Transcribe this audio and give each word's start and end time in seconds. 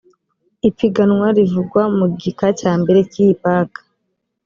ipiganwa 0.69 1.27
rivugwa 1.37 1.81
mu 1.97 2.05
gika 2.21 2.47
cya 2.59 2.73
mbere 2.81 2.99
cy 3.11 3.17
iyi 3.23 3.33
paki 3.43 3.81